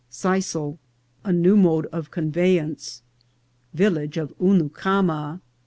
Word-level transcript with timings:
—Sisal.— 0.11 0.79
A 1.23 1.31
new 1.31 1.55
Mode 1.55 1.85
of 1.91 2.09
Conveyance.— 2.09 3.03
Village 3.75 4.17
of 4.17 4.35
Hunucama. 4.39 5.41